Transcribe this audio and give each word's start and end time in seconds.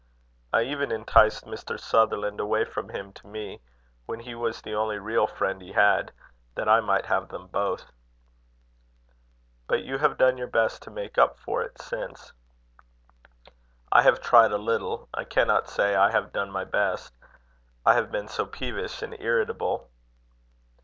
I 0.51 0.63
even 0.63 0.91
enticed 0.91 1.45
Mr. 1.45 1.79
Sutherland 1.79 2.39
away 2.39 2.65
from 2.65 2.89
him 2.89 3.13
to 3.13 3.27
me, 3.27 3.61
when 4.07 4.19
he 4.21 4.33
was 4.33 4.59
the 4.63 4.73
only 4.73 4.97
real 4.97 5.27
friend 5.27 5.61
he 5.61 5.73
had, 5.73 6.11
that 6.55 6.67
I 6.67 6.79
might 6.79 7.05
have 7.05 7.29
them 7.29 7.45
both." 7.45 7.85
"But 9.67 9.83
you 9.83 9.99
have 9.99 10.17
done 10.17 10.39
your 10.39 10.47
best 10.47 10.81
to 10.81 10.89
make 10.89 11.19
up 11.19 11.37
for 11.37 11.61
it 11.61 11.79
since." 11.79 12.33
"I 13.91 14.01
have 14.01 14.21
tried 14.21 14.51
a 14.53 14.57
little. 14.57 15.07
I 15.13 15.23
cannot 15.23 15.69
say 15.69 15.93
I 15.93 16.09
have 16.09 16.33
done 16.33 16.49
my 16.49 16.63
best. 16.63 17.13
I 17.85 17.93
have 17.93 18.11
been 18.11 18.27
so 18.27 18.47
peevish 18.47 19.03
and 19.03 19.15
irritable." 19.19 19.91